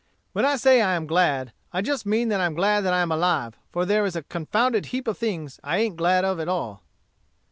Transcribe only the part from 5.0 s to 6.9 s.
of things I ain't glad of at all."